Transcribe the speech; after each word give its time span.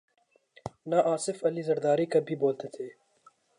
نہ 0.89 0.95
آصف 1.13 1.37
علی 1.45 1.61
زرداری 1.61 2.05
کبھی 2.05 2.35
بولتے 2.35 2.67
تھے۔ 2.67 2.87